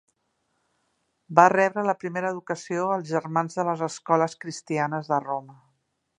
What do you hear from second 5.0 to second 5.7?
de Roma.